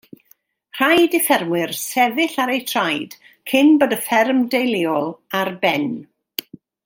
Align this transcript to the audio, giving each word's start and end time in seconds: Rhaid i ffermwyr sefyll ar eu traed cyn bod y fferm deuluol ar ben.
Rhaid 0.79 1.17
i 1.17 1.19
ffermwyr 1.25 1.73
sefyll 1.81 2.39
ar 2.45 2.53
eu 2.55 2.63
traed 2.71 3.13
cyn 3.51 3.71
bod 3.83 3.95
y 3.97 4.01
fferm 4.07 4.41
deuluol 4.55 5.07
ar 5.41 5.53
ben. 5.67 5.89